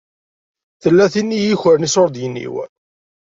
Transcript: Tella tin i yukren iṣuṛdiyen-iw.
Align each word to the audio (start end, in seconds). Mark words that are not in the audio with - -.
Tella 0.81 1.05
tin 1.13 1.29
i 1.39 1.41
yukren 1.41 1.87
iṣuṛdiyen-iw. 1.87 2.55